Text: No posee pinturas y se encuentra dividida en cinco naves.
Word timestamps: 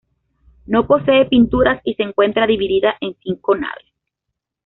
No 0.65 0.87
posee 0.87 1.25
pinturas 1.25 1.79
y 1.83 1.93
se 1.93 2.01
encuentra 2.01 2.47
dividida 2.47 2.95
en 3.01 3.15
cinco 3.23 3.55
naves. 3.55 3.85